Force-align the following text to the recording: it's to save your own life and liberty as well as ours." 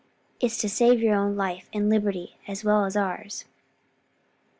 it's 0.39 0.57
to 0.57 0.67
save 0.67 0.99
your 0.99 1.13
own 1.13 1.35
life 1.35 1.69
and 1.71 1.87
liberty 1.87 2.35
as 2.47 2.63
well 2.63 2.85
as 2.85 2.97
ours." 2.97 3.45